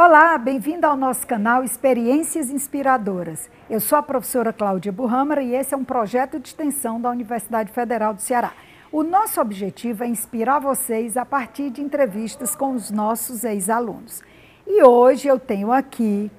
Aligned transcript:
Olá, 0.00 0.38
bem-vindo 0.38 0.86
ao 0.86 0.96
nosso 0.96 1.26
canal 1.26 1.64
Experiências 1.64 2.50
Inspiradoras. 2.50 3.50
Eu 3.68 3.80
sou 3.80 3.98
a 3.98 4.02
professora 4.02 4.52
Cláudia 4.52 4.92
Burrâmara 4.92 5.42
e 5.42 5.56
esse 5.56 5.74
é 5.74 5.76
um 5.76 5.82
projeto 5.82 6.38
de 6.38 6.46
extensão 6.46 7.00
da 7.00 7.10
Universidade 7.10 7.72
Federal 7.72 8.14
do 8.14 8.22
Ceará. 8.22 8.52
O 8.92 9.02
nosso 9.02 9.40
objetivo 9.40 10.04
é 10.04 10.06
inspirar 10.06 10.60
vocês 10.60 11.16
a 11.16 11.26
partir 11.26 11.70
de 11.70 11.82
entrevistas 11.82 12.54
com 12.54 12.74
os 12.74 12.92
nossos 12.92 13.42
ex-alunos. 13.42 14.22
E 14.64 14.84
hoje 14.84 15.26
eu 15.26 15.36
tenho 15.36 15.72
aqui 15.72 16.30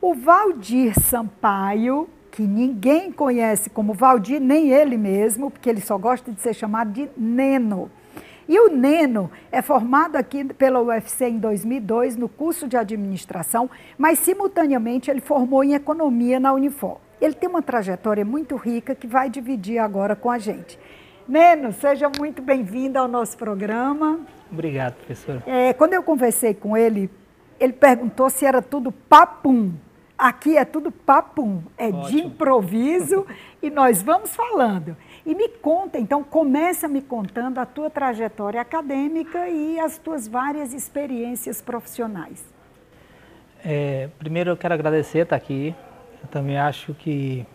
o 0.00 0.14
Valdir 0.14 0.94
Sampaio, 1.00 2.08
que 2.30 2.42
ninguém 2.42 3.10
conhece 3.10 3.68
como 3.68 3.92
Valdir, 3.92 4.40
nem 4.40 4.70
ele 4.70 4.96
mesmo, 4.96 5.50
porque 5.50 5.68
ele 5.68 5.80
só 5.80 5.98
gosta 5.98 6.30
de 6.30 6.40
ser 6.40 6.54
chamado 6.54 6.92
de 6.92 7.10
Neno. 7.16 7.90
E 8.50 8.58
o 8.58 8.68
Neno 8.68 9.30
é 9.52 9.62
formado 9.62 10.16
aqui 10.16 10.42
pela 10.42 10.82
UFC 10.82 11.28
em 11.28 11.38
2002 11.38 12.16
no 12.16 12.28
curso 12.28 12.66
de 12.66 12.76
administração, 12.76 13.70
mas 13.96 14.18
simultaneamente 14.18 15.08
ele 15.08 15.20
formou 15.20 15.62
em 15.62 15.74
economia 15.74 16.40
na 16.40 16.52
Unifor. 16.52 16.96
Ele 17.20 17.32
tem 17.32 17.48
uma 17.48 17.62
trajetória 17.62 18.24
muito 18.24 18.56
rica 18.56 18.92
que 18.92 19.06
vai 19.06 19.30
dividir 19.30 19.78
agora 19.78 20.16
com 20.16 20.28
a 20.28 20.36
gente. 20.36 20.76
Neno, 21.28 21.72
seja 21.72 22.10
muito 22.18 22.42
bem-vindo 22.42 22.98
ao 22.98 23.06
nosso 23.06 23.38
programa. 23.38 24.18
Obrigado, 24.50 24.94
professor. 24.94 25.40
É, 25.46 25.72
quando 25.72 25.92
eu 25.94 26.02
conversei 26.02 26.52
com 26.52 26.76
ele, 26.76 27.08
ele 27.60 27.72
perguntou 27.72 28.28
se 28.28 28.44
era 28.44 28.60
tudo 28.60 28.90
papum. 28.90 29.74
Aqui 30.18 30.56
é 30.56 30.64
tudo 30.64 30.90
papum, 30.90 31.62
é 31.78 31.86
Ótimo. 31.86 32.04
de 32.08 32.18
improviso 32.26 33.24
e 33.62 33.70
nós 33.70 34.02
vamos 34.02 34.34
falando. 34.34 34.96
E 35.24 35.34
me 35.34 35.48
conta, 35.48 35.98
então, 35.98 36.24
começa 36.24 36.88
me 36.88 37.02
contando 37.02 37.58
a 37.58 37.66
tua 37.66 37.90
trajetória 37.90 38.60
acadêmica 38.60 39.48
e 39.48 39.78
as 39.78 39.98
tuas 39.98 40.26
várias 40.26 40.72
experiências 40.72 41.60
profissionais. 41.60 42.42
É, 43.64 44.08
primeiro 44.18 44.50
eu 44.50 44.56
quero 44.56 44.72
agradecer 44.74 45.20
estar 45.20 45.36
aqui. 45.36 45.74
Eu 46.22 46.28
também 46.28 46.58
acho 46.58 46.94
que 46.94 47.46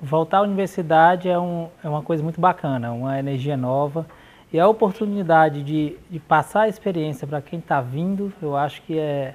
voltar 0.00 0.38
à 0.38 0.42
universidade 0.42 1.28
é, 1.28 1.38
um, 1.38 1.68
é 1.82 1.88
uma 1.88 2.02
coisa 2.02 2.22
muito 2.22 2.40
bacana, 2.40 2.92
uma 2.92 3.18
energia 3.18 3.56
nova. 3.56 4.06
E 4.52 4.58
a 4.58 4.68
oportunidade 4.68 5.62
de, 5.62 5.96
de 6.08 6.18
passar 6.18 6.62
a 6.62 6.68
experiência 6.68 7.26
para 7.26 7.42
quem 7.42 7.58
está 7.58 7.80
vindo, 7.80 8.32
eu 8.40 8.56
acho 8.56 8.80
que 8.82 8.98
é, 8.98 9.34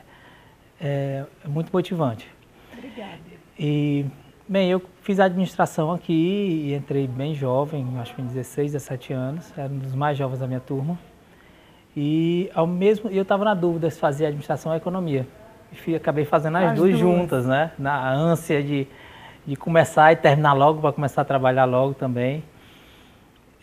é, 0.80 1.26
é 1.44 1.48
muito 1.48 1.72
motivante. 1.72 2.28
Obrigada. 2.74 3.20
E 3.60 4.06
Bem, 4.48 4.70
eu 4.70 4.82
fiz 5.04 5.20
administração 5.20 5.92
aqui 5.92 6.14
e 6.14 6.74
entrei 6.74 7.08
bem 7.08 7.34
jovem, 7.34 7.88
acho 8.00 8.16
que 8.16 8.22
em 8.22 8.26
16, 8.26 8.74
17 8.74 9.14
anos, 9.14 9.54
era 9.56 9.72
um 9.72 9.78
dos 9.78 9.94
mais 9.94 10.18
jovens 10.18 10.40
da 10.40 10.48
minha 10.48 10.60
turma. 10.60 10.98
E 11.96 12.50
ao 12.54 12.66
mesmo, 12.66 13.10
eu 13.10 13.22
estava 13.22 13.46
na 13.46 13.54
dúvida 13.54 13.90
se 13.90 14.00
fazia 14.00 14.28
administração 14.28 14.72
ou 14.72 14.78
economia. 14.78 15.28
E 15.86 15.96
acabei 15.96 16.26
fazendo 16.26 16.58
as, 16.58 16.72
as 16.72 16.76
duas, 16.76 16.90
duas, 16.90 17.00
juntas, 17.00 17.46
né? 17.46 17.72
Na 17.78 18.12
ânsia 18.12 18.64
de, 18.64 18.88
de 19.46 19.56
começar 19.56 20.12
e 20.12 20.16
terminar 20.16 20.54
logo, 20.54 20.82
para 20.82 20.92
começar 20.92 21.22
a 21.22 21.26
trabalhar 21.26 21.66
logo 21.66 21.94
também. 21.94 22.44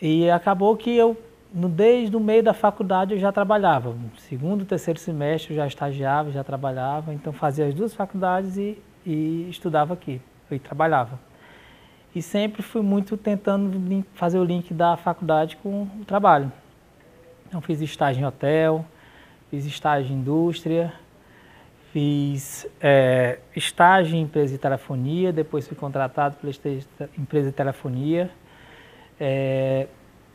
E 0.01 0.31
acabou 0.31 0.77
que 0.77 0.97
eu, 0.97 1.21
no, 1.53 1.69
desde 1.69 2.17
o 2.17 2.21
meio 2.21 2.43
da 2.43 2.55
faculdade, 2.55 3.15
eu 3.15 3.19
já 3.19 3.33
trabalhava. 3.33 3.95
Segundo, 4.19 4.65
terceiro 4.65 4.99
semestre, 5.01 5.53
eu 5.53 5.57
já 5.57 5.67
estagiava, 5.67 6.31
já 6.31 6.45
trabalhava. 6.45 7.13
Então, 7.13 7.33
fazia 7.33 7.67
as 7.67 7.75
duas 7.75 7.93
faculdades 7.93 8.57
e, 8.57 8.81
e 9.05 9.49
estudava 9.51 9.93
aqui 9.93 10.21
eu 10.51 10.59
trabalhava. 10.59 11.19
E 12.15 12.23
sempre 12.23 12.63
fui 12.63 12.83
muito 12.83 13.17
tentando 13.17 14.05
fazer 14.15 14.39
o 14.39 14.45
link 14.45 14.73
da 14.73 14.97
faculdade 14.97 15.57
com 15.57 15.83
o 16.01 16.05
trabalho. 16.05 16.51
Então 17.47 17.61
fiz 17.61 17.81
estágio 17.81 18.23
em 18.23 18.25
hotel, 18.25 18.85
fiz 19.51 19.65
estágio 19.65 20.13
em 20.13 20.19
indústria, 20.19 20.93
fiz 21.93 22.67
é, 22.81 23.39
estágio 23.55 24.17
em 24.17 24.23
empresa 24.23 24.53
de 24.53 24.59
telefonia, 24.59 25.33
depois 25.33 25.67
fui 25.67 25.77
contratado 25.77 26.37
pela 26.37 26.53
empresa 27.17 27.51
de 27.51 27.55
telefonia. 27.55 28.31
É, 29.21 29.87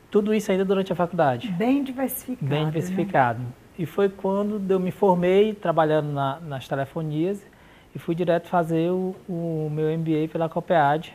tudo 0.09 0.33
isso 0.33 0.51
ainda 0.51 0.63
durante 0.63 0.91
a 0.93 0.95
faculdade. 0.95 1.51
Bem 1.51 1.83
diversificado. 1.83 2.49
Bem 2.49 2.65
diversificado. 2.65 3.39
Né? 3.39 3.47
E 3.79 3.85
foi 3.85 4.09
quando 4.09 4.69
eu 4.69 4.79
me 4.79 4.91
formei 4.91 5.53
trabalhando 5.53 6.11
na, 6.11 6.39
nas 6.39 6.67
telefonias 6.67 7.43
e 7.95 7.99
fui 7.99 8.15
direto 8.15 8.47
fazer 8.47 8.89
o, 8.91 9.15
o 9.27 9.69
meu 9.71 9.97
MBA 9.97 10.27
pela 10.31 10.49
COPEAD. 10.49 11.13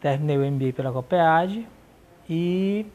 Terminei 0.00 0.36
o 0.36 0.50
MBA 0.50 0.72
pela 0.72 0.92
COPEAD 0.92 1.66
e 2.28 2.86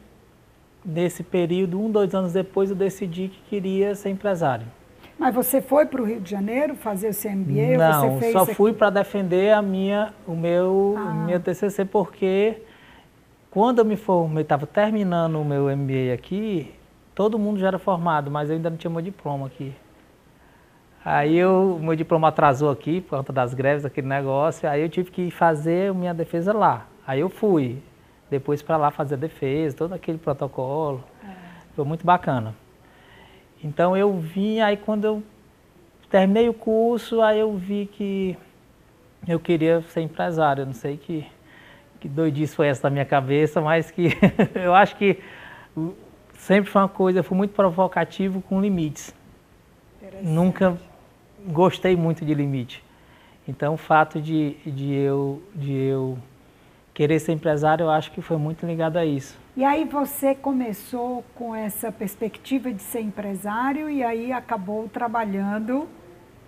nesse 0.84 1.22
período, 1.22 1.80
um, 1.80 1.90
dois 1.90 2.14
anos 2.14 2.32
depois, 2.32 2.70
eu 2.70 2.76
decidi 2.76 3.28
que 3.28 3.40
queria 3.48 3.94
ser 3.94 4.10
empresário. 4.10 4.66
Mas 5.18 5.34
você 5.34 5.60
foi 5.60 5.86
para 5.86 6.02
o 6.02 6.04
Rio 6.04 6.20
de 6.20 6.30
Janeiro 6.30 6.74
fazer 6.74 7.08
o 7.08 7.14
seu 7.14 7.30
MBA? 7.30 7.76
Não, 7.78 8.20
só 8.32 8.42
aqui? 8.42 8.54
fui 8.54 8.72
para 8.72 8.90
defender 8.90 9.52
a 9.52 9.62
minha, 9.62 10.12
o 10.26 10.34
meu, 10.34 10.94
ah. 10.98 11.14
meu 11.26 11.38
TCC 11.38 11.84
porque 11.84 12.62
quando 13.50 13.80
eu 13.80 13.84
me 13.84 13.96
formei, 13.96 14.42
estava 14.42 14.66
terminando 14.66 15.40
o 15.40 15.44
meu 15.44 15.64
MBA 15.76 16.12
aqui, 16.14 16.74
todo 17.14 17.38
mundo 17.38 17.60
já 17.60 17.68
era 17.68 17.78
formado, 17.78 18.30
mas 18.30 18.48
eu 18.48 18.56
ainda 18.56 18.70
não 18.70 18.76
tinha 18.76 18.90
meu 18.90 19.02
diploma 19.02 19.46
aqui. 19.46 19.72
Aí 21.04 21.44
o 21.44 21.78
meu 21.80 21.96
diploma 21.96 22.28
atrasou 22.28 22.70
aqui 22.70 23.00
por 23.00 23.18
conta 23.18 23.32
das 23.32 23.54
greves, 23.54 23.84
aquele 23.84 24.06
negócio. 24.06 24.68
Aí 24.68 24.82
eu 24.82 24.88
tive 24.88 25.10
que 25.10 25.30
fazer 25.30 25.92
minha 25.92 26.14
defesa 26.14 26.52
lá. 26.52 26.86
Aí 27.04 27.20
eu 27.20 27.28
fui 27.28 27.82
depois 28.30 28.62
para 28.62 28.76
lá 28.76 28.90
fazer 28.90 29.16
a 29.16 29.18
defesa, 29.18 29.76
todo 29.76 29.92
aquele 29.92 30.16
protocolo. 30.16 31.02
É. 31.24 31.32
Foi 31.74 31.84
muito 31.84 32.06
bacana. 32.06 32.54
Então 33.62 33.96
eu 33.96 34.16
vim, 34.16 34.60
aí 34.60 34.76
quando 34.76 35.04
eu 35.04 35.22
terminei 36.08 36.48
o 36.48 36.54
curso, 36.54 37.20
aí 37.20 37.40
eu 37.40 37.52
vi 37.56 37.86
que 37.86 38.38
eu 39.26 39.40
queria 39.40 39.82
ser 39.82 40.02
empresário. 40.02 40.62
Eu 40.62 40.66
não 40.66 40.72
sei 40.72 40.96
que, 40.96 41.26
que 41.98 42.08
doidice 42.08 42.54
foi 42.54 42.68
essa 42.68 42.84
da 42.84 42.90
minha 42.90 43.04
cabeça, 43.04 43.60
mas 43.60 43.90
que 43.90 44.10
eu 44.54 44.72
acho 44.72 44.94
que 44.96 45.18
sempre 46.34 46.70
foi 46.70 46.80
uma 46.80 46.88
coisa, 46.88 47.18
eu 47.18 47.24
fui 47.24 47.36
muito 47.36 47.54
provocativo 47.54 48.40
com 48.40 48.60
limites. 48.60 49.12
Nunca 50.22 50.78
gostei 51.48 51.96
muito 51.96 52.24
de 52.24 52.34
limite. 52.34 52.82
Então, 53.46 53.74
o 53.74 53.76
fato 53.76 54.20
de, 54.20 54.56
de, 54.64 54.92
eu, 54.92 55.42
de 55.54 55.72
eu 55.72 56.18
querer 56.94 57.18
ser 57.18 57.32
empresário, 57.32 57.84
eu 57.84 57.90
acho 57.90 58.12
que 58.12 58.20
foi 58.20 58.36
muito 58.36 58.64
ligado 58.64 58.96
a 58.96 59.04
isso. 59.04 59.38
E 59.56 59.64
aí 59.64 59.84
você 59.84 60.34
começou 60.34 61.24
com 61.34 61.54
essa 61.54 61.90
perspectiva 61.90 62.72
de 62.72 62.82
ser 62.82 63.00
empresário 63.00 63.90
e 63.90 64.02
aí 64.02 64.32
acabou 64.32 64.88
trabalhando 64.88 65.88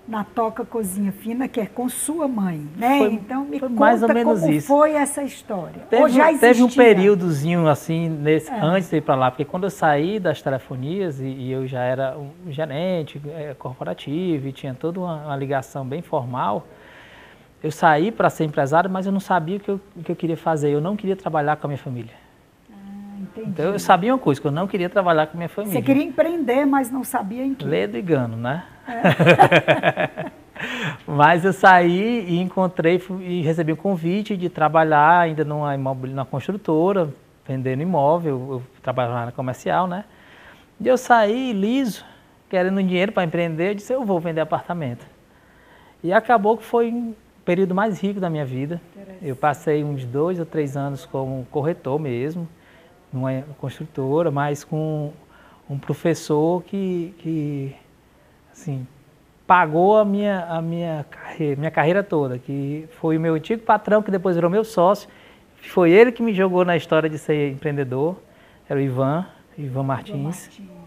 na 0.06 0.22
Toca 0.22 0.64
Cozinha 0.64 1.12
Fina, 1.12 1.48
que 1.48 1.58
é 1.58 1.66
com 1.66 1.88
sua 1.88 2.28
mãe, 2.28 2.68
né? 2.76 2.98
Foi, 2.98 3.12
então 3.14 3.44
me 3.44 3.58
conta 3.58 3.74
mais 3.74 4.02
ou 4.02 4.08
menos 4.12 4.40
como 4.40 4.52
isso. 4.52 4.66
foi 4.66 4.92
essa 4.92 5.22
história. 5.22 5.82
Teve, 5.88 6.08
já 6.10 6.38
teve 6.38 6.62
um 6.62 6.68
períodozinho 6.68 7.66
assim, 7.66 8.08
nesse, 8.08 8.50
é. 8.50 8.60
antes 8.60 8.90
de 8.90 8.96
ir 8.96 9.00
para 9.00 9.14
lá, 9.14 9.30
porque 9.30 9.44
quando 9.44 9.64
eu 9.64 9.70
saí 9.70 10.20
das 10.20 10.42
telefonias 10.42 11.20
e, 11.20 11.24
e 11.24 11.50
eu 11.50 11.66
já 11.66 11.82
era 11.82 12.18
um 12.18 12.52
gerente 12.52 13.20
é, 13.28 13.54
corporativo 13.54 14.46
e 14.46 14.52
tinha 14.52 14.74
toda 14.74 15.00
uma, 15.00 15.24
uma, 15.24 15.36
ligação 15.36 15.86
bem 15.86 16.02
formal, 16.02 16.66
eu 17.62 17.72
saí 17.72 18.12
para 18.12 18.28
ser 18.28 18.44
empresário, 18.44 18.90
mas 18.90 19.06
eu 19.06 19.12
não 19.12 19.20
sabia 19.20 19.56
o 19.56 19.60
que 19.60 19.70
eu, 19.70 19.80
o 19.96 20.02
que 20.02 20.12
eu 20.12 20.16
queria 20.16 20.36
fazer. 20.36 20.70
Eu 20.70 20.82
não 20.82 20.96
queria 20.96 21.16
trabalhar 21.16 21.56
com 21.56 21.66
a 21.66 21.68
minha 21.68 21.78
família. 21.78 22.23
Ah, 23.36 23.40
então 23.40 23.72
eu 23.72 23.78
sabia 23.78 24.12
uma 24.12 24.18
coisa, 24.18 24.40
que 24.40 24.46
eu 24.46 24.52
não 24.52 24.66
queria 24.66 24.88
trabalhar 24.88 25.26
com 25.26 25.36
minha 25.36 25.48
família. 25.48 25.78
Você 25.78 25.82
queria 25.82 26.02
empreender, 26.02 26.64
mas 26.64 26.90
não 26.90 27.04
sabia 27.04 27.44
em 27.44 27.54
que. 27.54 27.64
Ledo 27.64 27.96
e 27.96 28.02
gano, 28.02 28.36
né? 28.36 28.64
É. 28.86 30.30
Mas 31.06 31.44
eu 31.44 31.52
saí 31.52 32.24
e 32.28 32.40
encontrei 32.40 33.02
e 33.20 33.42
recebi 33.42 33.72
um 33.72 33.76
convite 33.76 34.36
de 34.36 34.48
trabalhar 34.48 35.20
ainda 35.20 35.44
numa 35.44 35.74
imóvel, 35.74 36.10
na 36.12 36.24
construtora, 36.24 37.12
vendendo 37.46 37.82
imóvel, 37.82 38.48
eu 38.50 38.62
trabalhava 38.82 39.26
na 39.26 39.32
comercial, 39.32 39.86
né? 39.86 40.04
E 40.80 40.88
eu 40.88 40.96
saí 40.96 41.52
liso, 41.52 42.04
querendo 42.48 42.82
dinheiro 42.82 43.12
para 43.12 43.24
empreender, 43.24 43.70
eu 43.70 43.74
disse, 43.74 43.92
eu 43.92 44.04
vou 44.04 44.20
vender 44.20 44.40
apartamento. 44.40 45.06
E 46.02 46.12
acabou 46.12 46.56
que 46.56 46.64
foi 46.64 46.90
um 46.90 47.14
período 47.44 47.74
mais 47.74 48.00
rico 48.00 48.20
da 48.20 48.30
minha 48.30 48.44
vida. 48.44 48.80
Eu 49.22 49.36
passei 49.36 49.84
uns 49.84 50.04
dois 50.04 50.38
ou 50.38 50.46
três 50.46 50.76
anos 50.76 51.04
como 51.04 51.46
corretor 51.50 51.98
mesmo, 51.98 52.48
numa 53.14 53.42
construtora, 53.58 54.30
mas 54.30 54.64
com 54.64 55.12
um 55.68 55.78
professor 55.78 56.62
que, 56.64 57.14
que 57.18 57.74
assim, 58.52 58.86
pagou 59.46 59.96
a 59.96 60.04
minha, 60.04 60.44
a 60.46 60.60
minha, 60.60 61.06
carreira, 61.10 61.56
minha 61.56 61.70
carreira 61.70 62.02
toda, 62.02 62.38
que 62.38 62.86
foi 63.00 63.16
o 63.16 63.20
meu 63.20 63.34
antigo 63.34 63.62
patrão, 63.62 64.02
que 64.02 64.10
depois 64.10 64.34
virou 64.34 64.50
meu 64.50 64.64
sócio. 64.64 65.08
Foi 65.56 65.90
ele 65.90 66.12
que 66.12 66.22
me 66.22 66.34
jogou 66.34 66.64
na 66.64 66.76
história 66.76 67.08
de 67.08 67.18
ser 67.18 67.52
empreendedor, 67.52 68.16
era 68.68 68.78
o 68.78 68.82
Ivan, 68.82 69.26
Ivan 69.56 69.82
Martins. 69.82 70.16
Ivan 70.16 70.24
Martins. 70.24 70.84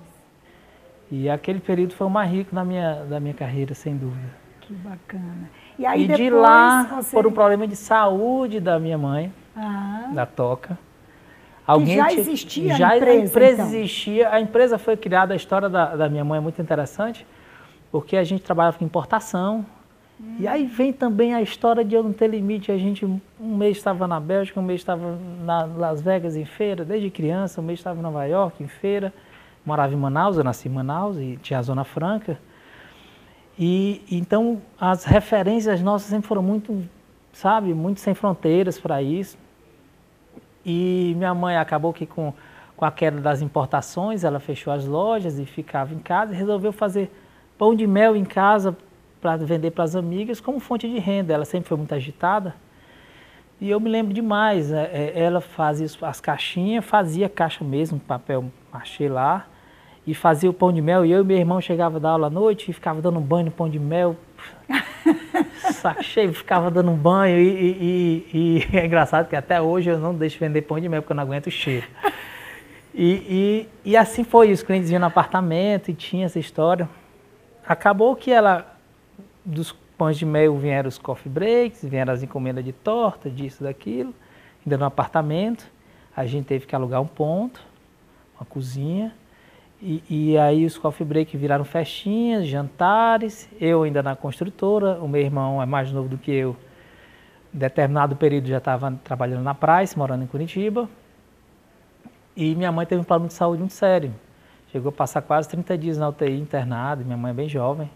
E 1.10 1.30
aquele 1.30 1.60
período 1.60 1.94
foi 1.94 2.06
o 2.06 2.10
mais 2.10 2.30
rico 2.30 2.54
da 2.54 2.66
minha, 2.66 3.06
da 3.06 3.20
minha 3.20 3.34
carreira, 3.34 3.74
sem 3.74 3.96
dúvida. 3.96 4.28
Que 4.62 4.74
bacana. 4.74 5.50
E, 5.80 5.86
aí 5.86 6.04
e 6.04 6.08
de 6.08 6.30
lá, 6.30 6.84
você... 6.84 7.16
por 7.16 7.26
um 7.26 7.32
problema 7.32 7.66
de 7.66 7.78
saúde 7.78 8.60
da 8.60 8.78
minha 8.78 8.98
mãe, 8.98 9.32
ah. 9.56 10.12
da 10.14 10.26
Toca, 10.26 10.78
Alguém 11.68 11.98
já 11.98 12.14
existia 12.14 12.76
já 12.76 12.90
a 12.92 12.98
empresa, 12.98 13.12
a 13.12 13.26
empresa 13.26 13.62
então. 13.64 13.66
existia. 13.74 14.30
A 14.30 14.40
empresa 14.40 14.78
foi 14.78 14.96
criada, 14.96 15.34
a 15.34 15.36
história 15.36 15.68
da, 15.68 15.98
da 15.98 16.08
minha 16.08 16.24
mãe 16.24 16.38
é 16.38 16.42
muito 16.42 16.62
interessante, 16.62 17.28
porque 17.92 18.16
a 18.16 18.24
gente 18.24 18.42
trabalhava 18.42 18.78
com 18.78 18.86
importação. 18.86 19.66
Hum. 20.20 20.38
E 20.40 20.48
aí 20.48 20.66
vem 20.66 20.94
também 20.94 21.36
a 21.36 21.42
história 21.42 21.84
de 21.84 21.94
eu 21.94 22.02
não 22.02 22.14
ter 22.14 22.30
limite. 22.30 22.72
A 22.72 22.78
gente 22.78 23.06
um 23.06 23.22
mês 23.58 23.76
estava 23.76 24.08
na 24.08 24.18
Bélgica, 24.18 24.58
um 24.62 24.64
mês 24.64 24.80
estava 24.80 25.20
na 25.44 25.66
Las 25.66 26.02
Vegas 26.02 26.38
em 26.38 26.46
feira, 26.46 26.86
desde 26.86 27.10
criança, 27.10 27.60
um 27.60 27.64
mês 27.66 27.80
estava 27.80 28.00
em 28.00 28.02
Nova 28.02 28.24
York 28.24 28.64
em 28.64 28.68
feira. 28.68 29.14
Morava 29.66 29.94
em 29.94 29.98
Manaus, 29.98 30.38
eu 30.38 30.46
nasci 30.46 30.70
em 30.70 30.72
Manaus 30.72 31.18
e 31.18 31.38
tinha 31.42 31.60
a 31.60 31.62
Zona 31.62 31.84
Franca. 31.84 32.40
E 33.60 34.02
então 34.10 34.62
as 34.80 35.04
referências 35.04 35.82
nossas 35.82 36.08
sempre 36.08 36.30
foram 36.30 36.42
muito, 36.42 36.82
sabe, 37.34 37.74
muito 37.74 38.00
sem 38.00 38.14
fronteiras 38.14 38.80
para 38.80 39.02
isso. 39.02 39.38
E 40.70 41.14
minha 41.16 41.34
mãe 41.34 41.56
acabou 41.56 41.94
que 41.94 42.06
com, 42.06 42.34
com 42.76 42.84
a 42.84 42.92
queda 42.92 43.22
das 43.22 43.42
importações, 43.42 44.26
ela 44.26 44.38
fechou 44.38 44.74
as 44.74 44.86
lojas 44.86 45.40
e 45.40 45.46
ficava 45.46 45.94
em 45.94 46.00
casa 46.00 46.34
e 46.34 46.38
resolveu 46.38 46.74
fazer 46.74 47.10
pão 47.58 47.74
de 47.74 47.88
mel 47.88 48.18
em 48.18 48.26
casa 48.26 48.76
para 49.22 49.38
vender 49.38 49.72
para 49.72 49.86
as 49.86 49.96
amigas 49.96 50.42
como 50.42 50.60
fonte 50.60 50.86
de 50.86 51.00
renda. 51.00 51.34
Ela 51.34 51.46
sempre 51.46 51.70
foi 51.70 51.78
muito 51.78 51.96
agitada. 51.96 52.54
E 53.62 53.70
eu 53.70 53.80
me 53.80 53.90
lembro 53.90 54.14
demais, 54.14 54.70
é, 54.70 55.14
é, 55.16 55.20
ela 55.24 55.40
fazia 55.40 55.88
as 56.02 56.20
caixinhas, 56.20 56.84
fazia 56.84 57.30
caixa 57.30 57.64
mesmo, 57.64 57.98
papel 57.98 58.52
machê 58.72 59.08
lá, 59.08 59.48
e 60.06 60.14
fazia 60.14 60.50
o 60.50 60.54
pão 60.54 60.74
de 60.74 60.82
mel. 60.82 61.06
E 61.06 61.12
eu 61.12 61.22
e 61.22 61.24
meu 61.24 61.38
irmão 61.38 61.62
chegava 61.62 61.98
da 61.98 62.10
aula 62.10 62.28
à 62.28 62.30
noite 62.30 62.70
e 62.70 62.74
ficava 62.74 63.02
dando 63.02 63.20
um 63.20 63.22
banho 63.22 63.46
no 63.46 63.52
pão 63.52 63.70
de 63.70 63.80
mel. 63.80 64.18
saco 65.74 66.04
cheio, 66.04 66.34
ficava 66.34 66.70
dando 66.70 66.92
um 66.92 66.96
banho 66.96 67.38
e, 67.38 67.50
e, 67.50 68.28
e, 68.34 68.68
e, 68.74 68.76
é 68.78 68.86
engraçado 68.86 69.28
que 69.28 69.36
até 69.36 69.62
hoje 69.62 69.90
eu 69.90 70.00
não 70.00 70.14
deixo 70.14 70.40
vender 70.40 70.62
pão 70.64 70.80
de 70.80 70.90
mel 70.90 71.02
porque 71.02 71.14
eu 71.14 71.16
não 71.16 71.24
aguento 71.24 71.48
o 71.48 71.52
cheiro. 71.52 71.88
E, 72.94 73.68
e, 73.86 73.92
e 73.92 73.98
assim 73.98 74.24
foi, 74.24 74.52
os 74.52 74.64
clientes 74.64 74.90
iam 74.90 75.00
no 75.00 75.06
apartamento 75.06 75.90
e 75.90 75.94
tinha 75.94 76.26
essa 76.26 76.40
história. 76.40 76.90
Acabou 77.66 78.16
que 78.16 78.32
ela, 78.32 78.76
dos 79.46 79.72
pães 79.98 80.18
de 80.18 80.26
mel 80.26 80.58
vieram 80.58 80.88
os 80.88 80.98
coffee 80.98 81.32
breaks, 81.32 81.84
vieram 81.84 82.14
as 82.14 82.24
encomendas 82.24 82.66
de 82.66 82.72
torta, 82.72 83.30
disso, 83.30 83.64
daquilo, 83.64 84.14
ainda 84.66 84.78
no 84.78 84.86
apartamento. 84.86 85.68
A 86.16 86.26
gente 86.26 86.46
teve 86.46 86.66
que 86.66 86.76
alugar 86.76 87.02
um 87.02 87.08
ponto, 87.08 87.62
uma 88.40 88.46
cozinha, 88.46 89.14
e, 89.82 90.04
e, 90.10 90.38
aí 90.38 90.66
os 90.66 90.78
coffee 90.78 91.06
break 91.06 91.38
viraram 91.38 91.64
festinhas, 91.64 92.48
jantares, 92.48 93.48
eu 93.62 93.84
ainda 93.84 94.02
na 94.02 94.16
construtora, 94.16 95.00
o 95.00 95.08
meu 95.08 95.22
irmão 95.22 95.62
é 95.62 95.66
mais 95.66 95.92
novo 95.92 96.10
do 96.10 96.18
que 96.18 96.32
eu, 96.32 96.56
em 97.54 97.58
determinado 97.60 98.16
período 98.16 98.48
já 98.48 98.58
estava 98.58 98.92
trabalhando 99.04 99.44
na 99.44 99.54
praia, 99.54 99.88
morando 99.96 100.24
em 100.24 100.28
Curitiba, 100.28 100.90
e 102.36 102.56
minha 102.56 102.72
mãe 102.72 102.86
teve 102.86 103.02
um 103.02 103.04
problema 103.04 103.28
de 103.28 103.34
saúde 103.34 103.60
muito 103.60 103.74
sério. 103.74 104.14
Chegou 104.72 104.90
a 104.90 104.92
passar 104.92 105.22
quase 105.22 105.50
30 105.50 105.78
dias 105.78 105.98
na 105.98 106.10
UTI 106.10 106.40
internado, 106.40 107.04
minha 107.06 107.18
mãe 107.18 107.32
é 107.32 107.34
bem 107.34 107.50
jovem. 107.50 107.90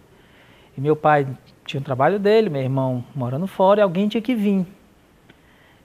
E 0.78 0.82
meu 0.82 0.96
pai 0.96 1.28
tinha 1.66 1.80
um 1.80 1.84
trabalho 1.84 2.18
dele, 2.18 2.50
meu 2.50 2.62
irmão 2.62 3.04
morando 3.14 3.46
fora, 3.46 3.82
e 3.82 3.84
alguém 3.84 4.08
tinha 4.08 4.22
que 4.22 4.34
vir. 4.34 4.66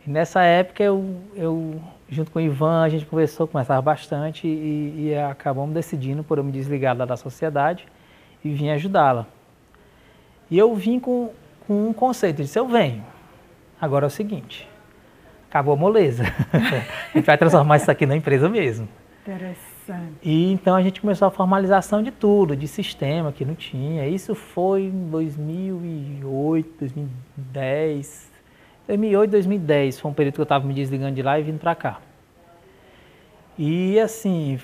E 0.07 0.11
nessa 0.11 0.43
época 0.43 0.83
eu, 0.83 1.21
eu 1.35 1.83
junto 2.09 2.31
com 2.31 2.39
o 2.39 2.43
Ivan, 2.43 2.83
a 2.83 2.89
gente 2.89 3.05
conversou, 3.05 3.47
conversava 3.47 3.83
bastante 3.83 4.47
e, 4.47 5.09
e 5.09 5.15
acabamos 5.17 5.75
decidindo 5.75 6.23
por 6.23 6.39
eu 6.39 6.45
me 6.45 6.53
desligar 6.53 6.97
da 6.97 7.17
sociedade 7.17 7.87
e 8.45 8.51
vim 8.51 8.71
ajudá-la. 8.71 9.27
E 10.51 10.57
eu 10.57 10.75
vim 10.75 11.01
com, 11.01 11.31
com 11.67 11.89
um 11.89 11.93
conceito, 11.93 12.43
disse, 12.43 12.59
eu 12.59 12.69
venho. 12.69 13.05
Agora 13.81 14.07
é 14.07 14.09
o 14.09 14.11
seguinte, 14.11 14.69
acabou 15.49 15.75
a 15.75 15.77
moleza. 15.77 16.25
a 16.53 17.17
gente 17.17 17.27
vai 17.27 17.37
transformar 17.37 17.77
isso 17.77 17.91
aqui 17.91 18.07
na 18.07 18.17
empresa 18.17 18.49
mesmo. 18.49 18.89
Interessante. 19.23 20.15
E 20.23 20.53
então 20.53 20.77
a 20.77 20.83
gente 20.83 21.01
começou 21.01 21.27
a 21.27 21.31
formalização 21.31 22.03
de 22.03 22.13
tudo, 22.13 22.57
de 22.57 22.69
sistema 22.69 23.33
que 23.33 23.45
não 23.45 23.55
tinha. 23.55 24.07
Isso 24.07 24.35
foi 24.35 24.85
em 24.85 25.11
2008, 25.11 26.75
2010, 26.79 28.31
2008, 28.87 29.31
2010 29.31 30.01
foi 30.01 30.11
um 30.11 30.15
período 30.15 30.35
que 30.35 30.41
eu 30.41 30.45
estava 30.45 30.67
me 30.67 30.73
desligando 30.73 31.15
de 31.15 31.23
lá 31.23 31.39
e 31.39 31.43
vindo 31.43 31.59
para 31.59 31.75
cá. 31.75 32.01
E 33.59 33.99
assim, 33.99 34.61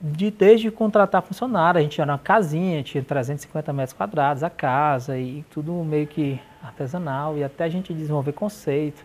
de, 0.00 0.30
desde 0.30 0.70
contratar 0.70 1.22
funcionário, 1.22 1.78
a 1.78 1.82
gente 1.82 2.00
era 2.00 2.12
uma 2.12 2.18
casinha, 2.18 2.82
tinha 2.82 3.02
350 3.02 3.72
metros 3.72 3.92
quadrados 3.92 4.42
a 4.42 4.50
casa 4.50 5.16
e 5.16 5.44
tudo 5.50 5.72
meio 5.84 6.06
que 6.06 6.40
artesanal 6.62 7.38
e 7.38 7.44
até 7.44 7.64
a 7.64 7.68
gente 7.68 7.94
desenvolver 7.94 8.32
conceito. 8.32 9.04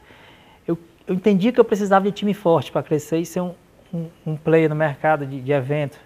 Eu, 0.68 0.77
eu 1.07 1.13
entendi 1.13 1.51
que 1.51 1.59
eu 1.59 1.65
precisava 1.65 2.06
de 2.06 2.12
time 2.12 2.33
forte 2.33 2.71
para 2.71 2.81
crescer 2.81 3.19
e 3.19 3.25
ser 3.25 3.41
um, 3.41 3.53
um, 3.94 4.07
um 4.25 4.35
player 4.35 4.69
no 4.69 4.75
mercado 4.75 5.25
de, 5.25 5.39
de 5.39 5.51
evento. 5.51 6.00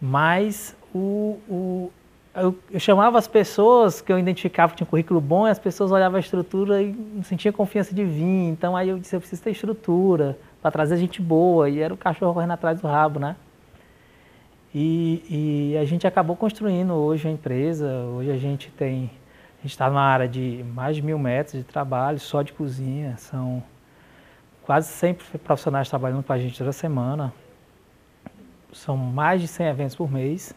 Mas 0.00 0.76
o, 0.94 1.38
o, 1.48 1.92
eu, 2.34 2.58
eu, 2.70 2.80
chamava 2.80 3.18
as 3.18 3.28
pessoas 3.28 4.00
que 4.00 4.10
eu 4.10 4.18
identificava 4.18 4.72
que 4.72 4.78
tinham 4.78 4.86
um 4.86 4.90
currículo 4.90 5.20
bom, 5.20 5.46
e 5.46 5.50
as 5.50 5.58
pessoas 5.58 5.92
olhavam 5.92 6.16
a 6.16 6.20
estrutura 6.20 6.82
e 6.82 6.92
não 6.92 7.22
sentiam 7.22 7.52
confiança 7.52 7.94
de 7.94 8.04
vir. 8.04 8.48
Então 8.48 8.76
aí 8.76 8.88
eu 8.88 8.98
disse, 8.98 9.14
eu 9.14 9.20
preciso 9.20 9.42
ter 9.42 9.50
estrutura 9.50 10.38
para 10.62 10.70
trazer 10.70 10.96
gente 10.96 11.20
boa. 11.20 11.68
E 11.68 11.80
era 11.80 11.92
o 11.92 11.96
cachorro 11.96 12.32
correndo 12.32 12.52
atrás 12.52 12.80
do 12.80 12.88
rabo, 12.88 13.20
né? 13.20 13.36
E, 14.74 15.72
e 15.74 15.78
a 15.78 15.84
gente 15.84 16.06
acabou 16.06 16.34
construindo 16.34 16.94
hoje 16.94 17.28
a 17.28 17.30
empresa. 17.30 17.86
Hoje 18.16 18.30
a 18.30 18.38
gente 18.38 18.70
tem, 18.70 19.10
a 19.58 19.62
gente 19.62 19.72
está 19.72 19.88
numa 19.88 20.00
área 20.00 20.26
de 20.26 20.64
mais 20.74 20.96
de 20.96 21.02
mil 21.02 21.18
metros 21.18 21.62
de 21.62 21.64
trabalho, 21.64 22.18
só 22.18 22.40
de 22.40 22.54
cozinha. 22.54 23.14
São 23.18 23.62
quase 24.62 24.88
100 24.88 25.18
profissionais 25.44 25.90
trabalhando 25.90 26.22
para 26.22 26.36
a 26.36 26.38
gente 26.38 26.56
toda 26.56 26.72
semana. 26.72 27.30
São 28.72 28.96
mais 28.96 29.42
de 29.42 29.48
100 29.48 29.66
eventos 29.66 29.94
por 29.94 30.10
mês. 30.10 30.54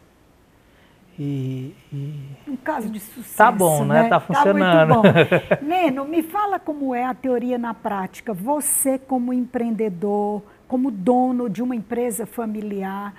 E, 1.18 1.74
e, 1.94 2.14
um 2.46 2.58
caso 2.58 2.90
de 2.90 3.00
sucesso. 3.00 3.38
Tá 3.38 3.50
bom, 3.50 3.86
né? 3.86 4.04
né? 4.04 4.10
Tá 4.10 4.20
funcionando. 4.20 5.02
Tá 5.02 5.60
Neno, 5.64 6.06
me 6.06 6.22
fala 6.22 6.60
como 6.60 6.94
é 6.94 7.06
a 7.06 7.14
teoria 7.14 7.58
na 7.58 7.74
prática. 7.74 8.34
Você, 8.34 9.00
como 9.00 9.32
empreendedor, 9.32 10.44
como 10.68 10.92
dono 10.92 11.50
de 11.50 11.64
uma 11.64 11.76
empresa 11.76 12.26
familiar, 12.26 13.14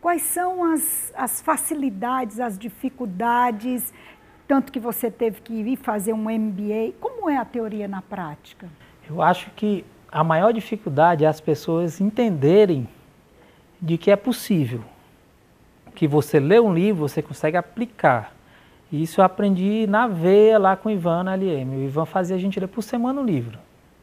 quais 0.00 0.22
são 0.22 0.64
as, 0.64 1.12
as 1.16 1.42
facilidades, 1.42 2.40
as 2.40 2.58
dificuldades, 2.58 3.92
tanto 4.48 4.72
que 4.72 4.80
você 4.80 5.10
teve 5.10 5.42
que 5.42 5.52
ir 5.52 5.76
fazer 5.76 6.14
um 6.14 6.30
MBA? 6.30 6.94
Como 6.98 7.28
é 7.28 7.36
a 7.36 7.44
teoria 7.44 7.86
na 7.86 8.00
prática? 8.00 8.68
Eu 9.08 9.20
acho 9.20 9.50
que 9.50 9.84
a 10.10 10.24
maior 10.24 10.50
dificuldade 10.52 11.24
é 11.26 11.28
as 11.28 11.40
pessoas 11.40 12.00
entenderem 12.00 12.88
de 13.82 13.98
que 13.98 14.10
é 14.10 14.16
possível 14.16 14.82
que 15.94 16.08
você 16.08 16.40
lê 16.40 16.58
um 16.58 16.74
livro, 16.74 17.08
você 17.08 17.22
consegue 17.22 17.56
aplicar. 17.56 18.32
E 18.90 19.02
isso 19.02 19.20
eu 19.20 19.24
aprendi 19.24 19.86
na 19.88 20.06
veia 20.06 20.58
lá 20.58 20.76
com 20.76 20.88
o 20.88 20.92
Ivan 20.92 21.24
na 21.24 21.34
LM. 21.34 21.76
O 21.76 21.84
Ivan 21.84 22.04
fazia 22.04 22.36
a 22.36 22.38
gente 22.38 22.58
ler 22.58 22.66
por 22.66 22.82
semana 22.82 23.20
um 23.20 23.24
livro, 23.24 23.58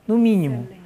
no 0.07 0.17
mínimo. 0.17 0.63
Excelente. 0.63 0.81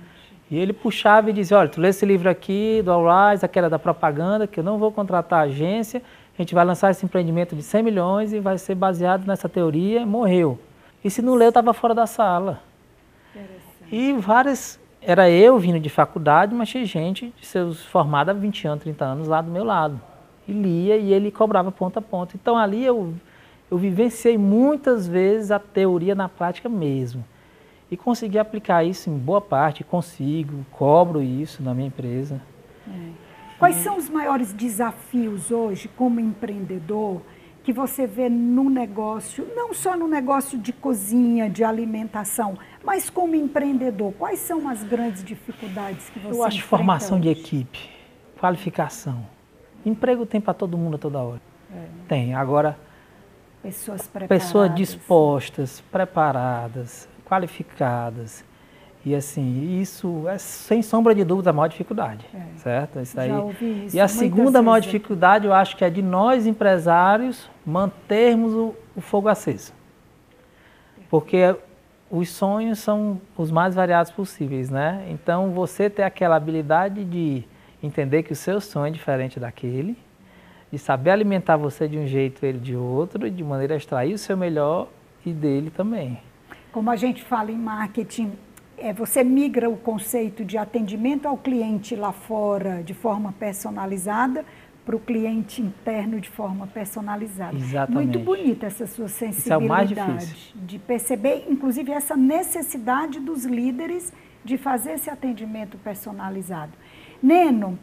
E 0.51 0.57
ele 0.57 0.73
puxava 0.73 1.29
e 1.31 1.33
dizia, 1.33 1.57
olha, 1.57 1.69
tu 1.69 1.81
lê 1.81 1.89
esse 1.89 2.05
livro 2.05 2.29
aqui, 2.29 2.81
do 2.83 2.91
All 2.91 3.31
Rise, 3.31 3.43
aquela 3.43 3.67
da 3.67 3.79
propaganda, 3.79 4.45
que 4.45 4.59
eu 4.59 4.63
não 4.63 4.77
vou 4.77 4.91
contratar 4.91 5.41
agência, 5.41 6.03
a 6.37 6.41
gente 6.41 6.53
vai 6.53 6.63
lançar 6.63 6.91
esse 6.91 7.03
empreendimento 7.03 7.55
de 7.55 7.63
100 7.63 7.81
milhões 7.81 8.33
e 8.33 8.39
vai 8.39 8.57
ser 8.57 8.75
baseado 8.75 9.25
nessa 9.25 9.49
teoria, 9.49 10.05
morreu. 10.05 10.59
E 11.03 11.09
se 11.09 11.21
não 11.21 11.33
leu, 11.33 11.49
estava 11.49 11.73
fora 11.73 11.95
da 11.95 12.05
sala. 12.05 12.61
E 13.91 14.13
várias, 14.13 14.79
era 15.01 15.29
eu 15.29 15.57
vindo 15.57 15.79
de 15.79 15.89
faculdade, 15.89 16.53
mas 16.53 16.69
tinha 16.69 16.85
gente 16.85 17.33
de 17.39 17.45
seus 17.45 17.83
formada 17.83 18.31
há 18.31 18.35
20 18.35 18.67
anos, 18.67 18.83
30 18.83 19.05
anos 19.05 19.27
lá 19.27 19.41
do 19.41 19.49
meu 19.49 19.63
lado 19.63 19.99
e 20.47 20.51
lia 20.51 20.97
e 20.97 21.11
ele 21.11 21.31
cobrava 21.31 21.71
ponto 21.71 21.97
a 21.97 22.01
ponto. 22.01 22.35
Então 22.35 22.57
ali 22.57 22.83
eu, 22.83 23.13
eu 23.69 23.77
vivenciei 23.77 24.37
muitas 24.37 25.07
vezes 25.07 25.51
a 25.51 25.59
teoria 25.59 26.15
na 26.15 26.29
prática 26.29 26.69
mesmo. 26.69 27.23
E 27.89 27.95
consegui 27.95 28.39
aplicar 28.39 28.83
isso 28.83 29.09
em 29.09 29.17
boa 29.17 29.41
parte, 29.41 29.83
consigo, 29.83 30.65
cobro 30.71 31.21
isso 31.21 31.61
na 31.61 31.73
minha 31.73 31.87
empresa. 31.87 32.41
É. 32.87 33.09
Quais 33.59 33.77
são 33.77 33.97
os 33.97 34.09
maiores 34.09 34.51
desafios 34.51 35.49
hoje 35.49 35.89
como 35.95 36.19
empreendedor 36.19 37.21
que 37.63 37.71
você 37.71 38.05
vê 38.05 38.29
no 38.29 38.69
negócio, 38.69 39.47
não 39.55 39.73
só 39.73 39.97
no 39.97 40.07
negócio 40.07 40.57
de 40.57 40.71
cozinha, 40.71 41.49
de 41.49 41.63
alimentação, 41.63 42.57
mas 42.83 43.09
como 43.09 43.33
empreendedor? 43.33 44.13
Quais 44.13 44.39
são 44.39 44.67
as 44.67 44.83
grandes 44.83 45.23
dificuldades 45.23 46.09
que 46.09 46.19
você 46.19 46.37
Eu 46.37 46.43
acho 46.43 46.63
formação 46.63 47.17
hoje? 47.17 47.33
de 47.33 47.39
equipe, 47.39 47.89
qualificação 48.39 49.34
Emprego 49.85 50.25
tem 50.25 50.41
para 50.41 50.53
todo 50.53 50.77
mundo 50.77 50.95
a 50.95 50.97
toda 50.97 51.19
hora. 51.19 51.41
É. 51.73 51.85
Tem. 52.07 52.33
Agora, 52.33 52.77
Pessoas 53.65 54.05
preparadas. 54.05 54.43
Pessoas 54.45 54.75
dispostas, 54.75 55.83
preparadas, 55.91 57.09
qualificadas. 57.25 58.45
E 59.03 59.15
assim, 59.15 59.79
isso 59.81 60.27
é 60.27 60.37
sem 60.37 60.83
sombra 60.83 61.15
de 61.15 61.23
dúvida 61.23 61.49
a 61.49 61.53
maior 61.53 61.67
dificuldade, 61.67 62.27
é. 62.31 62.57
certo? 62.57 62.99
Isso 62.99 63.19
aí. 63.19 63.29
Já 63.29 63.39
ouvi 63.39 63.85
isso 63.85 63.95
e 63.95 63.99
a 63.99 64.07
segunda 64.07 64.61
maior 64.61 64.79
dificuldade, 64.79 65.47
eu 65.47 65.53
acho 65.53 65.75
que 65.75 65.83
é 65.83 65.89
de 65.89 66.03
nós 66.03 66.45
empresários 66.45 67.49
mantermos 67.65 68.53
o, 68.53 68.75
o 68.95 69.01
fogo 69.01 69.29
aceso. 69.29 69.73
Porque 71.09 71.55
os 72.09 72.29
sonhos 72.29 72.77
são 72.77 73.19
os 73.35 73.49
mais 73.49 73.73
variados 73.73 74.11
possíveis, 74.11 74.69
né? 74.69 75.07
Então, 75.09 75.51
você 75.51 75.89
ter 75.89 76.03
aquela 76.03 76.35
habilidade 76.35 77.03
de 77.03 77.43
entender 77.85 78.23
que 78.23 78.33
o 78.33 78.35
seu 78.35 78.59
sonho 78.59 78.87
é 78.87 78.91
diferente 78.91 79.39
daquele, 79.39 79.97
de 80.71 80.77
saber 80.77 81.11
alimentar 81.11 81.57
você 81.57 81.87
de 81.87 81.97
um 81.97 82.07
jeito, 82.07 82.45
ele 82.45 82.59
de 82.59 82.75
outro, 82.75 83.29
de 83.29 83.43
maneira 83.43 83.75
a 83.75 83.77
extrair 83.77 84.13
o 84.13 84.17
seu 84.17 84.35
melhor 84.35 84.89
e 85.25 85.31
dele 85.31 85.69
também. 85.69 86.19
Como 86.71 86.89
a 86.89 86.95
gente 86.95 87.23
fala 87.23 87.51
em 87.51 87.57
marketing, 87.57 88.33
é, 88.77 88.91
você 88.91 89.23
migra 89.23 89.69
o 89.69 89.77
conceito 89.77 90.43
de 90.43 90.57
atendimento 90.57 91.27
ao 91.27 91.37
cliente 91.37 91.95
lá 91.95 92.11
fora 92.11 92.83
de 92.83 92.93
forma 92.93 93.33
personalizada 93.39 94.43
para 94.85 94.95
o 94.95 94.99
cliente 94.99 95.61
interno 95.61 96.19
de 96.19 96.29
forma 96.29 96.67
personalizada. 96.67 97.57
Exatamente. 97.57 98.17
Muito 98.17 98.19
bonita 98.19 98.67
essa 98.67 98.85
sua 98.85 99.07
sensibilidade 99.07 99.97
é 99.97 100.17
de 100.53 100.77
perceber, 100.77 101.45
inclusive, 101.49 101.91
essa 101.91 102.15
necessidade 102.15 103.19
dos 103.19 103.45
líderes 103.45 104.13
de 104.43 104.57
fazer 104.57 104.91
esse 104.91 105.09
atendimento 105.09 105.75
personalizado. 105.79 106.71
Neno, 107.21 107.77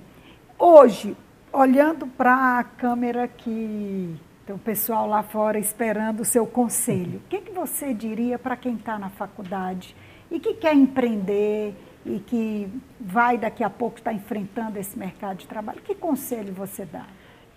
hoje, 0.58 1.16
olhando 1.52 2.06
para 2.06 2.58
a 2.58 2.64
câmera 2.64 3.26
que 3.28 4.16
tem 4.46 4.54
o 4.54 4.58
pessoal 4.58 5.06
lá 5.06 5.22
fora 5.22 5.58
esperando 5.58 6.20
o 6.20 6.24
seu 6.24 6.46
conselho, 6.46 7.20
o 7.24 7.28
que, 7.28 7.40
que 7.40 7.52
você 7.52 7.94
diria 7.94 8.38
para 8.38 8.56
quem 8.56 8.74
está 8.74 8.98
na 8.98 9.10
faculdade 9.10 9.94
e 10.30 10.40
que 10.40 10.54
quer 10.54 10.74
empreender 10.74 11.74
e 12.04 12.18
que 12.18 12.68
vai 13.00 13.38
daqui 13.38 13.62
a 13.62 13.70
pouco 13.70 13.98
estar 13.98 14.12
enfrentando 14.12 14.78
esse 14.78 14.98
mercado 14.98 15.38
de 15.38 15.46
trabalho, 15.46 15.80
que 15.80 15.94
conselho 15.94 16.52
você 16.52 16.84
dá? 16.84 17.06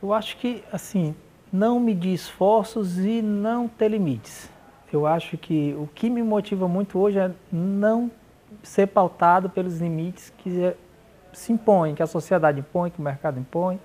Eu 0.01 0.13
acho 0.13 0.38
que, 0.38 0.63
assim, 0.72 1.15
não 1.51 1.79
medir 1.79 2.13
esforços 2.13 3.00
e 3.00 3.22
não 3.22 3.67
ter 3.67 3.89
limites. 3.89 4.50
Eu 4.91 5.08
acho 5.08 5.38
que 5.38 5.75
o 5.79 5.89
que 5.94 6.10
me 6.10 6.22
motiva 6.22 6.67
muito 6.67 7.00
hoje 7.00 7.17
é 7.17 7.32
não 7.51 8.12
ser 8.62 8.88
pautado 8.88 9.50
pelos 9.50 9.79
limites 9.79 10.32
que 10.38 10.74
se 11.37 11.51
impõem, 11.51 11.95
que 11.95 12.03
a 12.03 12.07
sociedade 12.07 12.59
impõe, 12.59 12.89
que 12.89 12.99
o 12.99 13.01
mercado 13.01 13.39
impõe. 13.39 13.79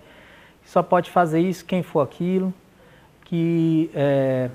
Só 0.64 0.82
pode 0.82 1.10
fazer 1.10 1.40
isso 1.40 1.64
quem 1.64 1.82
for 1.82 2.00
aquilo, 2.00 2.52
que 3.24 3.90
é, 3.94 4.50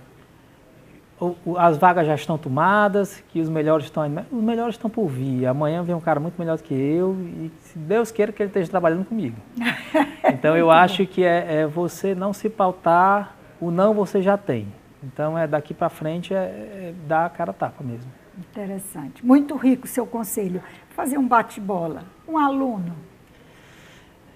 as 1.58 1.78
vagas 1.78 2.06
já 2.06 2.16
estão 2.16 2.38
tomadas, 2.38 3.24
que 3.30 3.40
os 3.40 3.50
melhores 3.50 3.86
estão 3.86 4.04
os 4.32 4.44
melhores 4.44 4.76
estão 4.76 4.90
por 4.90 5.08
vir. 5.08 5.46
Amanhã 5.46 5.82
vem 5.82 5.96
um 5.96 6.02
cara 6.02 6.20
muito 6.20 6.38
melhor 6.38 6.58
do 6.58 6.64
que 6.64 6.74
eu 6.74 7.16
e 7.16 7.52
se 7.62 7.78
Deus 7.78 8.12
queira 8.12 8.32
que 8.32 8.42
ele 8.42 8.50
esteja 8.50 8.70
trabalhando 8.70 9.06
comigo. 9.06 9.38
Então 10.28 10.58
eu 10.58 10.72
acho 10.72 11.06
que 11.06 11.24
é, 11.24 11.62
é, 11.62 11.68
você 11.68 12.16
não 12.16 12.34
se 12.34 12.50
pautar, 12.50 13.36
o 13.62 13.70
não 13.70 13.94
você 13.94 14.24
já 14.24 14.36
tem. 14.36 14.68
Então 15.04 15.38
é 15.38 15.46
daqui 15.46 15.72
para 15.72 15.88
frente 15.88 16.34
é, 16.34 16.38
é 16.38 16.94
dar 17.08 17.28
a 17.28 17.30
cara 17.30 17.52
a 17.52 17.54
tapa 17.54 17.84
mesmo. 17.84 18.12
Interessante. 18.38 19.26
Muito 19.26 19.56
rico 19.56 19.86
o 19.86 19.88
seu 19.88 20.06
conselho. 20.06 20.62
Fazer 20.90 21.18
um 21.18 21.28
bate-bola. 21.28 22.04
Um 22.28 22.38
aluno. 22.38 22.96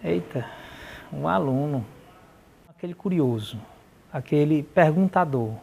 Eita, 0.03 0.49
um 1.11 1.27
aluno. 1.27 1.85
Aquele 2.69 2.93
curioso, 2.93 3.59
aquele 4.11 4.63
perguntador 4.63 5.55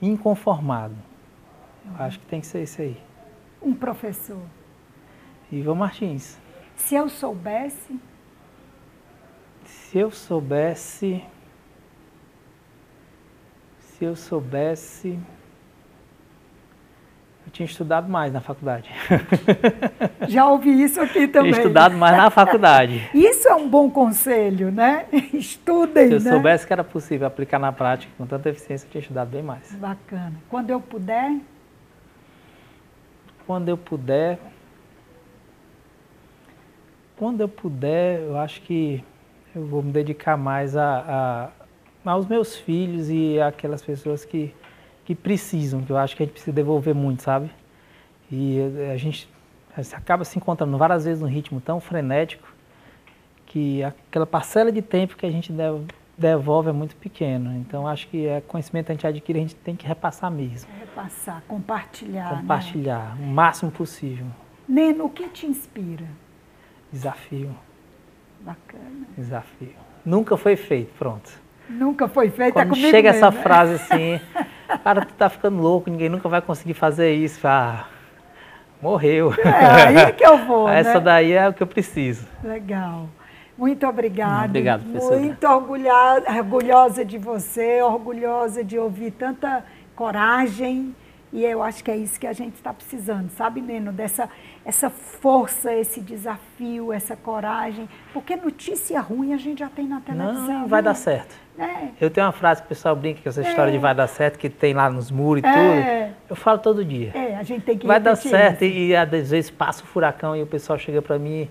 inconformado. 0.00 0.94
Eu 1.84 2.04
acho 2.04 2.20
que 2.20 2.26
tem 2.26 2.40
que 2.40 2.46
ser 2.46 2.62
isso 2.62 2.80
aí. 2.80 3.00
Um 3.60 3.74
professor. 3.74 4.42
Ivan 5.50 5.74
Martins. 5.74 6.38
Se 6.76 6.94
eu 6.94 7.08
soubesse. 7.08 7.98
Se 9.64 9.98
eu 9.98 10.10
soubesse. 10.10 11.24
Se 13.80 14.04
eu 14.04 14.14
soubesse. 14.14 15.18
Tinha 17.56 17.64
estudado 17.64 18.06
mais 18.06 18.30
na 18.30 18.42
faculdade. 18.42 18.90
Já 20.28 20.46
ouvi 20.46 20.82
isso 20.82 21.00
aqui 21.00 21.26
também. 21.26 21.52
Tinha 21.52 21.62
estudado 21.62 21.96
mais 21.96 22.14
na 22.14 22.28
faculdade. 22.28 23.08
Isso 23.14 23.48
é 23.48 23.54
um 23.54 23.66
bom 23.66 23.90
conselho, 23.90 24.70
né? 24.70 25.06
Estudem, 25.32 26.08
Se 26.08 26.14
eu 26.16 26.20
né? 26.20 26.30
soubesse 26.32 26.66
que 26.66 26.72
era 26.74 26.84
possível 26.84 27.26
aplicar 27.26 27.58
na 27.58 27.72
prática 27.72 28.12
com 28.18 28.26
tanta 28.26 28.50
eficiência, 28.50 28.86
eu 28.86 28.90
tinha 28.90 29.00
estudado 29.00 29.30
bem 29.30 29.42
mais. 29.42 29.72
Bacana. 29.72 30.34
Quando 30.50 30.68
eu 30.68 30.78
puder? 30.82 31.40
Quando 33.46 33.70
eu 33.70 33.78
puder... 33.78 34.38
Quando 37.16 37.40
eu 37.40 37.48
puder, 37.48 38.20
eu 38.20 38.36
acho 38.36 38.60
que 38.60 39.02
eu 39.54 39.64
vou 39.64 39.82
me 39.82 39.92
dedicar 39.92 40.36
mais 40.36 40.76
a, 40.76 41.50
a 42.04 42.10
aos 42.12 42.26
meus 42.26 42.54
filhos 42.54 43.08
e 43.08 43.40
aquelas 43.40 43.80
pessoas 43.80 44.26
que 44.26 44.54
que 45.06 45.14
precisam, 45.14 45.82
que 45.82 45.90
eu 45.90 45.96
acho 45.96 46.16
que 46.16 46.24
a 46.24 46.26
gente 46.26 46.32
precisa 46.32 46.52
devolver 46.52 46.94
muito, 46.94 47.22
sabe? 47.22 47.48
E 48.30 48.58
a 48.92 48.96
gente, 48.96 49.28
a 49.74 49.80
gente 49.80 49.94
acaba 49.94 50.24
se 50.24 50.36
encontrando 50.36 50.76
várias 50.76 51.04
vezes 51.04 51.22
num 51.22 51.28
ritmo 51.28 51.60
tão 51.60 51.80
frenético 51.80 52.52
que 53.46 53.84
aquela 53.84 54.26
parcela 54.26 54.72
de 54.72 54.82
tempo 54.82 55.16
que 55.16 55.24
a 55.24 55.30
gente 55.30 55.52
devolve 56.18 56.70
é 56.70 56.72
muito 56.72 56.96
pequeno. 56.96 57.54
Então, 57.56 57.86
acho 57.86 58.08
que 58.08 58.26
é 58.26 58.40
conhecimento 58.40 58.86
que 58.86 58.92
a 58.92 58.94
gente 58.96 59.06
adquire, 59.06 59.38
a 59.38 59.42
gente 59.42 59.54
tem 59.54 59.76
que 59.76 59.86
repassar 59.86 60.28
mesmo. 60.28 60.68
Repassar, 60.80 61.40
compartilhar. 61.46 62.32
Né? 62.32 62.40
Compartilhar, 62.40 63.16
né? 63.16 63.26
o 63.26 63.30
máximo 63.30 63.70
possível. 63.70 64.26
Neno, 64.68 65.04
o 65.04 65.08
que 65.08 65.28
te 65.28 65.46
inspira? 65.46 66.06
Desafio. 66.92 67.54
Bacana. 68.40 69.06
Desafio. 69.16 69.74
Nunca 70.04 70.36
foi 70.36 70.56
feito, 70.56 70.92
pronto. 70.98 71.30
Nunca 71.68 72.08
foi 72.08 72.28
feito, 72.28 72.54
Quando 72.54 72.66
é 72.66 72.70
comigo 72.70 72.90
chega 72.90 73.12
mesmo, 73.12 73.26
essa 73.26 73.36
né? 73.36 73.42
frase 73.42 73.74
assim, 73.74 74.20
cara, 74.82 75.04
tu 75.04 75.14
tá 75.14 75.28
ficando 75.28 75.60
louco, 75.60 75.90
ninguém 75.90 76.08
nunca 76.08 76.28
vai 76.28 76.40
conseguir 76.40 76.74
fazer 76.74 77.14
isso. 77.14 77.46
Ah, 77.46 77.86
morreu. 78.80 79.32
É 79.44 80.04
aí 80.06 80.12
que 80.12 80.24
eu 80.24 80.38
vou, 80.46 80.68
Essa 80.70 80.94
né? 80.94 81.00
daí 81.00 81.32
é 81.32 81.48
o 81.48 81.52
que 81.52 81.62
eu 81.62 81.66
preciso. 81.66 82.26
Legal. 82.42 83.08
Muito 83.56 83.86
obrigada. 83.86 84.46
Obrigado, 84.46 84.82
professora. 84.82 85.18
Muito 85.18 85.46
orgulhosa, 85.48 86.30
orgulhosa 86.30 87.04
de 87.04 87.16
você, 87.16 87.80
orgulhosa 87.80 88.62
de 88.62 88.78
ouvir 88.78 89.12
tanta 89.12 89.64
coragem. 89.94 90.94
E 91.36 91.44
eu 91.44 91.62
acho 91.62 91.84
que 91.84 91.90
é 91.90 91.96
isso 91.96 92.18
que 92.18 92.26
a 92.26 92.32
gente 92.32 92.54
está 92.54 92.72
precisando, 92.72 93.28
sabe, 93.36 93.60
Neno? 93.60 93.92
Dessa 93.92 94.26
essa 94.64 94.88
força, 94.88 95.70
esse 95.74 96.00
desafio, 96.00 96.92
essa 96.94 97.14
coragem. 97.14 97.86
Porque 98.14 98.34
notícia 98.36 98.98
ruim 99.00 99.34
a 99.34 99.36
gente 99.36 99.58
já 99.58 99.68
tem 99.68 99.86
na 99.86 100.00
televisão. 100.00 100.60
Não, 100.60 100.66
vai 100.66 100.80
né? 100.80 100.84
dar 100.88 100.94
certo. 100.94 101.34
É. 101.58 101.88
Eu 102.00 102.08
tenho 102.10 102.24
uma 102.26 102.32
frase 102.32 102.62
que 102.62 102.66
o 102.66 102.68
pessoal 102.70 102.96
brinca 102.96 103.20
com 103.22 103.28
essa 103.28 103.42
história 103.42 103.68
É. 103.70 103.72
de 103.72 103.78
vai 103.78 103.94
dar 103.94 104.06
certo, 104.06 104.38
que 104.38 104.48
tem 104.48 104.72
lá 104.72 104.88
nos 104.88 105.10
muros 105.10 105.42
e 105.44 105.46
É. 105.46 105.52
tudo. 105.52 106.16
Eu 106.30 106.36
falo 106.36 106.58
todo 106.58 106.82
dia. 106.82 107.12
É, 107.14 107.36
a 107.36 107.42
gente 107.42 107.64
tem 107.66 107.76
que 107.76 107.86
Vai 107.86 108.00
dar 108.00 108.16
certo. 108.16 108.64
isso. 108.64 108.74
E, 108.74 108.96
às 108.96 109.10
vezes 109.10 109.50
passa 109.50 109.84
o 109.84 109.86
furacão 109.86 110.34
e 110.34 110.42
o 110.42 110.46
pessoal 110.46 110.78
chega 110.78 111.02
para 111.02 111.18
mim, 111.18 111.48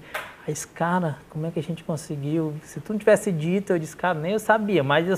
aí 0.47 0.53
diz, 0.53 0.65
cara, 0.65 1.17
como 1.29 1.45
é 1.45 1.51
que 1.51 1.59
a 1.59 1.63
gente 1.63 1.83
conseguiu? 1.83 2.55
Se 2.63 2.79
tu 2.81 2.91
não 2.91 2.99
tivesse 2.99 3.31
dito, 3.31 3.71
eu 3.71 3.77
disse, 3.79 3.95
cara, 3.95 4.17
nem 4.17 4.31
eu 4.33 4.39
sabia, 4.39 4.83
mas 4.83 5.07
eu- 5.07 5.17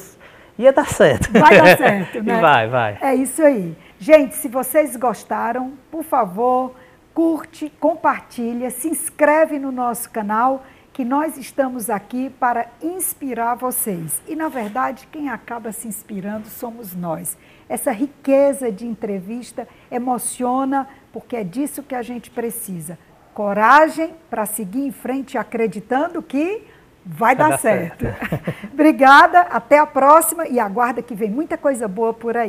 ia 0.59 0.73
dar 0.73 0.87
certo. 0.87 1.31
Vai 1.31 1.57
dar 1.57 1.77
certo, 1.77 2.21
né? 2.23 2.37
e 2.37 2.41
vai, 2.41 2.67
vai. 2.67 2.97
É 3.01 3.15
isso 3.15 3.41
aí. 3.41 3.75
Gente, 3.99 4.35
se 4.35 4.47
vocês 4.47 4.95
gostaram, 4.95 5.73
por 5.89 6.03
favor, 6.03 6.75
curte, 7.15 7.71
compartilha, 7.79 8.69
se 8.69 8.87
inscreve 8.87 9.57
no 9.57 9.71
nosso 9.71 10.09
canal, 10.11 10.63
que 10.93 11.03
nós 11.03 11.35
estamos 11.35 11.89
aqui 11.89 12.29
para 12.39 12.67
inspirar 12.81 13.55
vocês. 13.55 14.21
E, 14.27 14.35
na 14.35 14.49
verdade, 14.49 15.07
quem 15.11 15.29
acaba 15.29 15.71
se 15.71 15.87
inspirando 15.87 16.47
somos 16.47 16.93
nós. 16.93 17.35
Essa 17.67 17.91
riqueza 17.91 18.71
de 18.71 18.85
entrevista 18.85 19.67
emociona, 19.89 20.87
porque 21.11 21.35
é 21.35 21.43
disso 21.43 21.81
que 21.81 21.95
a 21.95 22.03
gente 22.03 22.29
precisa. 22.29 22.99
Coragem 23.33 24.13
para 24.29 24.45
seguir 24.45 24.85
em 24.85 24.91
frente 24.91 25.39
acreditando 25.39 26.21
que 26.21 26.63
vai, 27.03 27.35
dar, 27.35 27.49
dar 27.49 27.57
certo. 27.57 28.05
Obrigada, 28.71 29.41
até 29.41 29.79
a 29.79 29.87
próxima 29.87 30.47
e 30.47 30.59
aguarda 30.59 31.01
que 31.01 31.15
vem 31.15 31.31
muita 31.31 31.57
coisa 31.57 31.87
boa 31.87 32.13
por 32.13 32.37
aí. 32.37 32.45